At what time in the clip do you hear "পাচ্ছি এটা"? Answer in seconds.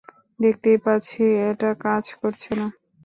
0.85-1.69